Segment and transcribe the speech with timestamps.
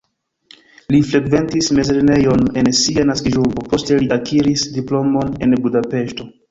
[0.95, 6.33] Li frekventis mezlernejon en sia naskiĝurbo, poste li akiris diplomon en Budapeŝto.